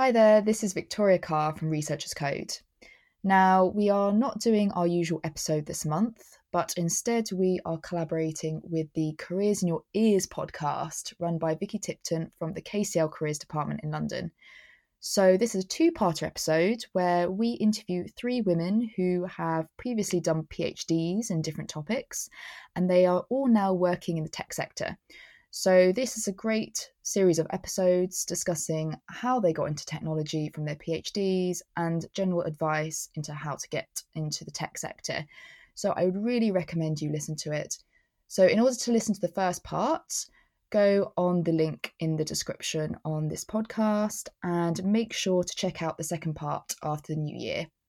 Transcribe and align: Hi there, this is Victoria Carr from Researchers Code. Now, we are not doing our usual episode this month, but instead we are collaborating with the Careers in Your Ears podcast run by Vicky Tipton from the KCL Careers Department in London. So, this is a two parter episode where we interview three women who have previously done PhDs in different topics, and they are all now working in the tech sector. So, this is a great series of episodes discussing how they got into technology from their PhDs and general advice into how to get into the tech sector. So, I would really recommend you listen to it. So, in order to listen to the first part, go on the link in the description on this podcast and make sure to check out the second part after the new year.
Hi 0.00 0.12
there, 0.12 0.40
this 0.40 0.64
is 0.64 0.72
Victoria 0.72 1.18
Carr 1.18 1.54
from 1.54 1.68
Researchers 1.68 2.14
Code. 2.14 2.56
Now, 3.22 3.66
we 3.66 3.90
are 3.90 4.14
not 4.14 4.40
doing 4.40 4.72
our 4.72 4.86
usual 4.86 5.20
episode 5.24 5.66
this 5.66 5.84
month, 5.84 6.38
but 6.50 6.72
instead 6.78 7.30
we 7.32 7.60
are 7.66 7.76
collaborating 7.76 8.62
with 8.64 8.90
the 8.94 9.14
Careers 9.18 9.60
in 9.60 9.68
Your 9.68 9.82
Ears 9.92 10.26
podcast 10.26 11.12
run 11.18 11.36
by 11.36 11.54
Vicky 11.54 11.78
Tipton 11.78 12.32
from 12.38 12.54
the 12.54 12.62
KCL 12.62 13.12
Careers 13.12 13.38
Department 13.38 13.80
in 13.82 13.90
London. 13.90 14.32
So, 15.00 15.36
this 15.36 15.54
is 15.54 15.64
a 15.64 15.68
two 15.68 15.92
parter 15.92 16.22
episode 16.22 16.82
where 16.94 17.30
we 17.30 17.50
interview 17.50 18.06
three 18.16 18.40
women 18.40 18.88
who 18.96 19.26
have 19.26 19.66
previously 19.76 20.20
done 20.20 20.44
PhDs 20.44 21.30
in 21.30 21.42
different 21.42 21.68
topics, 21.68 22.30
and 22.74 22.88
they 22.88 23.04
are 23.04 23.26
all 23.28 23.48
now 23.48 23.74
working 23.74 24.16
in 24.16 24.24
the 24.24 24.30
tech 24.30 24.54
sector. 24.54 24.96
So, 25.52 25.90
this 25.90 26.16
is 26.16 26.28
a 26.28 26.32
great 26.32 26.92
series 27.02 27.40
of 27.40 27.48
episodes 27.50 28.24
discussing 28.24 28.94
how 29.06 29.40
they 29.40 29.52
got 29.52 29.64
into 29.64 29.84
technology 29.84 30.48
from 30.54 30.64
their 30.64 30.76
PhDs 30.76 31.60
and 31.76 32.06
general 32.14 32.42
advice 32.42 33.08
into 33.16 33.34
how 33.34 33.56
to 33.56 33.68
get 33.68 33.88
into 34.14 34.44
the 34.44 34.52
tech 34.52 34.78
sector. 34.78 35.26
So, 35.74 35.92
I 35.96 36.04
would 36.04 36.22
really 36.22 36.52
recommend 36.52 37.02
you 37.02 37.10
listen 37.10 37.34
to 37.36 37.52
it. 37.52 37.76
So, 38.28 38.46
in 38.46 38.60
order 38.60 38.76
to 38.76 38.92
listen 38.92 39.12
to 39.12 39.20
the 39.20 39.26
first 39.26 39.64
part, 39.64 40.26
go 40.70 41.12
on 41.16 41.42
the 41.42 41.52
link 41.52 41.94
in 41.98 42.14
the 42.14 42.24
description 42.24 42.96
on 43.04 43.26
this 43.26 43.44
podcast 43.44 44.28
and 44.44 44.82
make 44.84 45.12
sure 45.12 45.42
to 45.42 45.56
check 45.56 45.82
out 45.82 45.98
the 45.98 46.04
second 46.04 46.34
part 46.34 46.76
after 46.84 47.12
the 47.12 47.20
new 47.20 47.36
year. 47.36 47.66